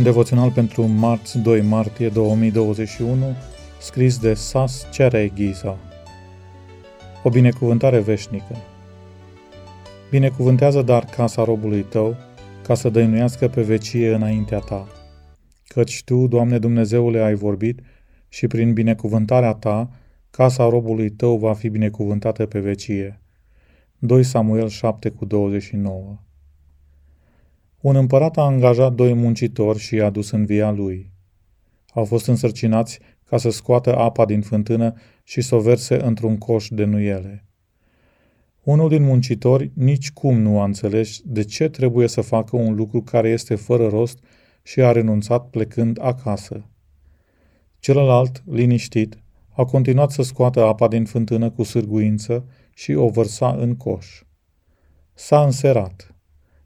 Devoțional 0.00 0.50
pentru 0.50 0.86
marți 0.86 1.38
2 1.38 1.62
martie 1.62 2.08
2021, 2.08 3.36
scris 3.80 4.18
de 4.18 4.34
Sas 4.34 4.86
Cerei 4.92 5.32
Ghiza. 5.34 5.78
O 7.22 7.30
binecuvântare 7.30 7.98
veșnică. 8.00 8.56
Binecuvântează 10.10 10.82
dar 10.82 11.04
casa 11.04 11.44
robului 11.44 11.82
tău, 11.82 12.16
ca 12.62 12.74
să 12.74 12.88
dăinuiască 12.88 13.48
pe 13.48 13.62
vecie 13.62 14.14
înaintea 14.14 14.58
ta. 14.58 14.88
Căci 15.66 16.02
tu, 16.04 16.26
Doamne 16.26 16.58
Dumnezeule, 16.58 17.20
ai 17.20 17.34
vorbit 17.34 17.80
și 18.28 18.46
prin 18.46 18.72
binecuvântarea 18.72 19.52
ta, 19.52 19.90
casa 20.30 20.68
robului 20.68 21.10
tău 21.10 21.36
va 21.36 21.54
fi 21.54 21.68
binecuvântată 21.68 22.46
pe 22.46 22.58
vecie. 22.58 23.20
2 23.98 24.22
Samuel 24.22 24.68
7 24.68 25.08
cu 25.08 25.24
29 25.24 26.18
un 27.82 27.96
împărat 27.96 28.36
a 28.36 28.42
angajat 28.42 28.92
doi 28.94 29.14
muncitori 29.14 29.78
și 29.78 29.94
i-a 29.94 30.10
dus 30.10 30.30
în 30.30 30.44
via 30.44 30.70
lui. 30.70 31.12
Au 31.94 32.04
fost 32.04 32.26
însărcinați 32.26 32.98
ca 33.24 33.36
să 33.36 33.50
scoată 33.50 33.96
apa 33.96 34.24
din 34.24 34.40
fântână 34.40 34.94
și 35.24 35.40
să 35.40 35.54
o 35.54 35.60
verse 35.60 36.04
într-un 36.04 36.38
coș 36.38 36.68
de 36.70 36.84
nuiele. 36.84 37.46
Unul 38.62 38.88
din 38.88 39.02
muncitori 39.02 39.70
nici 39.74 40.12
cum 40.12 40.40
nu 40.40 40.60
a 40.60 40.64
înțeles 40.64 41.20
de 41.24 41.44
ce 41.44 41.68
trebuie 41.68 42.08
să 42.08 42.20
facă 42.20 42.56
un 42.56 42.74
lucru 42.74 43.02
care 43.02 43.28
este 43.28 43.54
fără 43.54 43.88
rost 43.88 44.18
și 44.62 44.80
a 44.80 44.92
renunțat 44.92 45.50
plecând 45.50 45.98
acasă. 46.00 46.66
Celălalt, 47.78 48.42
liniștit, 48.46 49.18
a 49.48 49.64
continuat 49.64 50.10
să 50.10 50.22
scoată 50.22 50.64
apa 50.64 50.88
din 50.88 51.04
fântână 51.04 51.50
cu 51.50 51.62
sârguință 51.62 52.44
și 52.74 52.92
o 52.92 53.08
vărsa 53.08 53.50
în 53.50 53.76
coș. 53.76 54.22
S-a 55.14 55.44
înserat. 55.44 56.11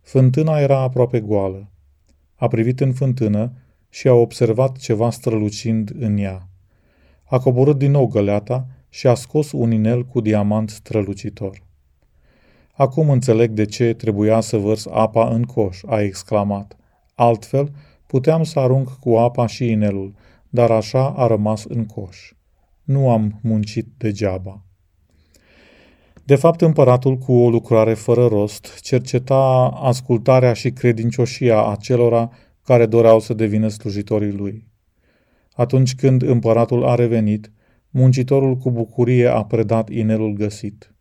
Fântâna 0.07 0.59
era 0.61 0.79
aproape 0.79 1.21
goală. 1.21 1.71
A 2.35 2.49
privit 2.49 2.81
în 2.81 2.93
fântână 2.93 3.53
și 3.89 4.09
a 4.09 4.13
observat 4.13 4.77
ceva 4.77 5.11
strălucind 5.11 5.93
în 5.99 6.17
ea. 6.17 6.49
A 7.25 7.39
coborât 7.39 7.79
din 7.79 7.91
nou 7.91 8.07
găleata 8.07 8.67
și 8.89 9.07
a 9.07 9.15
scos 9.15 9.53
un 9.53 9.73
inel 9.73 10.05
cu 10.05 10.21
diamant 10.21 10.71
strălucitor. 10.71 11.63
Acum 12.73 13.11
înțeleg 13.11 13.51
de 13.51 13.65
ce 13.65 13.93
trebuia 13.93 14.41
să 14.41 14.57
vărs 14.57 14.87
apa 14.87 15.29
în 15.29 15.43
coș, 15.43 15.81
a 15.87 16.01
exclamat. 16.01 16.77
Altfel, 17.15 17.71
puteam 18.07 18.43
să 18.43 18.59
arunc 18.59 18.89
cu 18.89 19.17
apa 19.17 19.47
și 19.47 19.71
inelul, 19.71 20.15
dar 20.49 20.71
așa 20.71 21.11
a 21.11 21.27
rămas 21.27 21.65
în 21.65 21.87
coș. 21.87 22.33
Nu 22.83 23.11
am 23.11 23.39
muncit 23.43 23.87
degeaba. 23.97 24.66
De 26.27 26.35
fapt, 26.35 26.61
împăratul, 26.61 27.17
cu 27.17 27.33
o 27.33 27.51
lucrare 27.51 27.95
fără 27.95 28.27
rost, 28.27 28.81
cerceta 28.81 29.69
ascultarea 29.83 30.53
și 30.53 30.71
credincioșia 30.71 31.67
acelora 31.67 32.31
care 32.63 32.87
doreau 32.87 33.21
să 33.21 33.35
devină 33.35 33.69
slujitorii 33.69 34.33
lui. 34.33 34.69
Atunci 35.53 35.95
când 35.95 36.23
împăratul 36.23 36.85
a 36.85 36.95
revenit, 36.95 37.53
muncitorul 37.91 38.57
cu 38.57 38.71
bucurie 38.71 39.27
a 39.27 39.45
predat 39.45 39.89
inelul 39.89 40.33
găsit. 40.33 40.95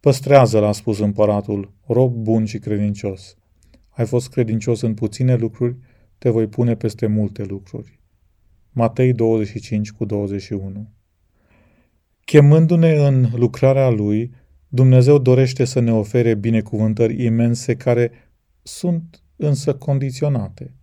Păstrează, 0.00 0.58
l-a 0.58 0.72
spus 0.72 0.98
împăratul, 0.98 1.72
rob 1.86 2.12
bun 2.12 2.44
și 2.44 2.58
credincios. 2.58 3.36
Ai 3.88 4.06
fost 4.06 4.28
credincios 4.28 4.80
în 4.80 4.94
puține 4.94 5.34
lucruri, 5.34 5.76
te 6.18 6.30
voi 6.30 6.46
pune 6.46 6.74
peste 6.74 7.06
multe 7.06 7.44
lucruri. 7.44 8.00
Matei 8.72 9.12
25 9.12 9.92
cu 9.92 10.04
21 10.04 10.88
Chemându-ne 12.24 13.06
în 13.06 13.26
lucrarea 13.34 13.88
Lui, 13.88 14.30
Dumnezeu 14.68 15.18
dorește 15.18 15.64
să 15.64 15.80
ne 15.80 15.92
ofere 15.92 16.34
binecuvântări 16.34 17.24
imense 17.24 17.74
care 17.74 18.10
sunt 18.62 19.22
însă 19.36 19.74
condiționate. 19.74 20.74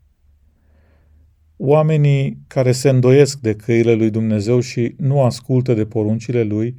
Oamenii 1.57 2.43
care 2.47 2.71
se 2.71 2.89
îndoiesc 2.89 3.39
de 3.39 3.55
căile 3.55 3.93
lui 3.93 4.09
Dumnezeu 4.09 4.59
și 4.59 4.95
nu 4.97 5.21
ascultă 5.21 5.73
de 5.73 5.85
poruncile 5.85 6.43
lui, 6.43 6.75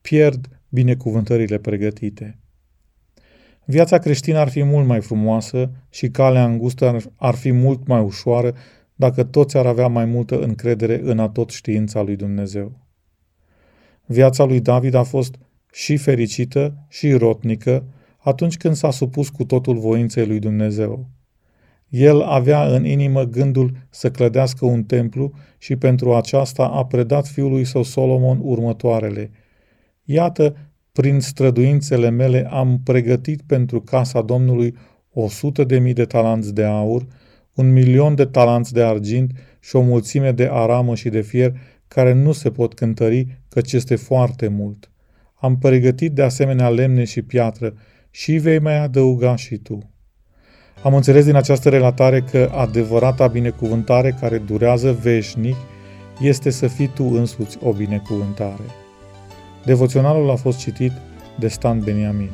pierd 0.00 0.48
binecuvântările 0.68 1.58
pregătite. 1.58 2.38
Viața 3.64 3.98
creștină 3.98 4.38
ar 4.38 4.48
fi 4.48 4.62
mult 4.62 4.86
mai 4.86 5.00
frumoasă 5.00 5.70
și 5.90 6.08
calea 6.08 6.44
îngustă 6.44 6.96
ar 7.16 7.34
fi 7.34 7.50
mult 7.50 7.86
mai 7.86 8.00
ușoară 8.00 8.54
dacă 8.94 9.24
toți 9.24 9.56
ar 9.56 9.66
avea 9.66 9.86
mai 9.86 10.04
multă 10.04 10.40
încredere 10.40 11.00
în 11.02 11.18
atot 11.18 11.50
știința 11.50 12.02
lui 12.02 12.16
Dumnezeu. 12.16 12.89
Viața 14.12 14.44
lui 14.44 14.60
David 14.60 14.94
a 14.94 15.02
fost 15.02 15.34
și 15.72 15.96
fericită 15.96 16.86
și 16.88 17.12
rotnică 17.12 17.84
atunci 18.18 18.56
când 18.56 18.74
s-a 18.74 18.90
supus 18.90 19.28
cu 19.28 19.44
totul 19.44 19.78
voinței 19.78 20.26
lui 20.26 20.38
Dumnezeu. 20.38 21.08
El 21.88 22.22
avea 22.22 22.66
în 22.66 22.84
inimă 22.84 23.22
gândul 23.22 23.72
să 23.90 24.10
clădească 24.10 24.64
un 24.64 24.84
templu 24.84 25.32
și 25.58 25.76
pentru 25.76 26.14
aceasta 26.14 26.66
a 26.66 26.84
predat 26.84 27.26
fiului 27.26 27.64
său 27.64 27.82
Solomon 27.82 28.38
următoarele. 28.42 29.30
Iată, 30.04 30.56
prin 30.92 31.20
străduințele 31.20 32.10
mele 32.10 32.46
am 32.50 32.80
pregătit 32.84 33.42
pentru 33.46 33.80
casa 33.80 34.22
Domnului 34.22 34.76
o 35.12 35.28
sută 35.28 35.64
de 35.64 35.78
mii 35.78 35.92
de 35.92 36.04
talanți 36.04 36.54
de 36.54 36.64
aur, 36.64 37.06
un 37.54 37.72
milion 37.72 38.14
de 38.14 38.24
talanți 38.24 38.72
de 38.72 38.82
argint 38.82 39.30
și 39.60 39.76
o 39.76 39.80
mulțime 39.80 40.32
de 40.32 40.48
aramă 40.52 40.94
și 40.94 41.08
de 41.08 41.20
fier 41.20 41.52
care 41.94 42.12
nu 42.12 42.32
se 42.32 42.50
pot 42.50 42.74
cântări, 42.74 43.42
căci 43.48 43.72
este 43.72 43.96
foarte 43.96 44.48
mult. 44.48 44.90
Am 45.34 45.58
pregătit 45.58 46.12
de 46.12 46.22
asemenea 46.22 46.68
lemne 46.68 47.04
și 47.04 47.22
piatră 47.22 47.74
și 48.10 48.32
vei 48.32 48.58
mai 48.58 48.78
adăuga 48.78 49.36
și 49.36 49.56
tu. 49.56 49.90
Am 50.82 50.94
înțeles 50.94 51.24
din 51.24 51.34
această 51.34 51.68
relatare 51.68 52.20
că 52.20 52.50
adevărata 52.54 53.26
binecuvântare 53.26 54.16
care 54.20 54.38
durează 54.38 54.92
veșnic 54.92 55.56
este 56.20 56.50
să 56.50 56.66
fii 56.66 56.90
tu 56.94 57.04
însuți 57.04 57.58
o 57.62 57.72
binecuvântare. 57.72 58.64
Devoționalul 59.64 60.30
a 60.30 60.36
fost 60.36 60.58
citit 60.58 60.92
de 61.38 61.48
Stan 61.48 61.80
Beniamin. 61.80 62.30